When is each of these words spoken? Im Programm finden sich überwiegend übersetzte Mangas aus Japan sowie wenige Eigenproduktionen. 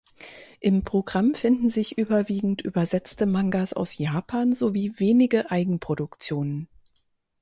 Im 0.61 0.83
Programm 0.83 1.35
finden 1.35 1.69
sich 1.69 1.95
überwiegend 1.99 2.63
übersetzte 2.63 3.27
Mangas 3.27 3.71
aus 3.73 3.99
Japan 3.99 4.55
sowie 4.55 4.93
wenige 4.97 5.51
Eigenproduktionen. 5.51 6.67